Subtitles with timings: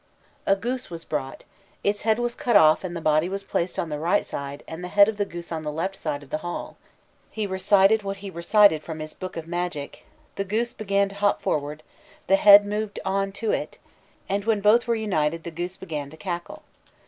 [0.47, 1.43] A goose was brought,
[1.83, 4.83] "its head was cut off and the body was placed on the right side, and
[4.83, 6.75] the head of the goose on the left side of the hall:
[7.29, 11.39] he recited what he recited from his book of magic, the goose began to hop
[11.39, 11.83] forward,
[12.25, 13.77] the head moved on to it,
[14.27, 16.63] and, when both were united, the goose began to cackle.